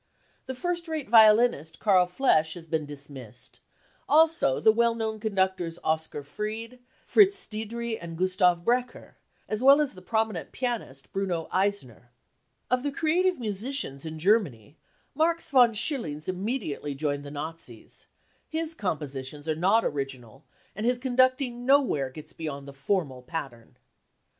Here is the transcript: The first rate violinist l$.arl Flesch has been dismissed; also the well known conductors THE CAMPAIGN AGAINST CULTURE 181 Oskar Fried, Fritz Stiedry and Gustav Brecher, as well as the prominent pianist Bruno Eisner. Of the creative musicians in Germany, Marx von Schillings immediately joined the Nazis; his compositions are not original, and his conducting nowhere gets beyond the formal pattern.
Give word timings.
The 0.47 0.55
first 0.55 0.87
rate 0.87 1.07
violinist 1.07 1.77
l$.arl 1.85 2.07
Flesch 2.07 2.55
has 2.55 2.65
been 2.65 2.87
dismissed; 2.87 3.59
also 4.09 4.59
the 4.59 4.71
well 4.71 4.95
known 4.95 5.19
conductors 5.19 5.75
THE 5.75 5.81
CAMPAIGN 5.81 5.93
AGAINST 5.93 6.11
CULTURE 6.11 6.41
181 6.41 6.69
Oskar 6.71 6.77
Fried, 6.79 6.79
Fritz 7.05 7.37
Stiedry 7.37 7.97
and 8.01 8.17
Gustav 8.17 8.65
Brecher, 8.65 9.17
as 9.47 9.61
well 9.61 9.79
as 9.79 9.93
the 9.93 10.01
prominent 10.01 10.51
pianist 10.51 11.13
Bruno 11.13 11.47
Eisner. 11.51 12.09
Of 12.71 12.81
the 12.81 12.91
creative 12.91 13.39
musicians 13.39 14.03
in 14.03 14.17
Germany, 14.17 14.75
Marx 15.13 15.51
von 15.51 15.75
Schillings 15.75 16.27
immediately 16.27 16.95
joined 16.95 17.23
the 17.23 17.29
Nazis; 17.29 18.07
his 18.49 18.73
compositions 18.73 19.47
are 19.47 19.53
not 19.55 19.85
original, 19.85 20.45
and 20.75 20.87
his 20.87 20.97
conducting 20.97 21.63
nowhere 21.63 22.09
gets 22.09 22.33
beyond 22.33 22.67
the 22.67 22.73
formal 22.73 23.21
pattern. 23.21 23.77